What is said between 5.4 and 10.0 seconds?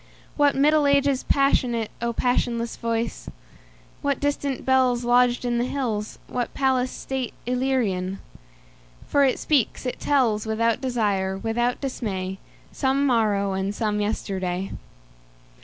in the hills, what palace stateIllyrian! For it speaks, it